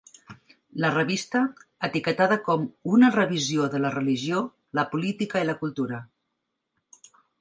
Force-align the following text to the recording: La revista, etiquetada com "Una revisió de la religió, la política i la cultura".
La 0.83 0.89
revista, 0.93 1.41
etiquetada 1.87 2.37
com 2.47 2.65
"Una 2.99 3.11
revisió 3.17 3.67
de 3.75 3.83
la 3.83 3.91
religió, 3.97 4.41
la 4.81 4.87
política 4.95 5.45
i 5.45 5.49
la 5.51 5.57
cultura". 5.61 6.01